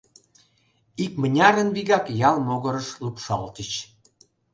Икмынярын 1.03 1.69
вигак 1.75 2.05
ял 2.29 2.35
могырыш 2.47 2.87
лупшалтыч. 3.03 3.71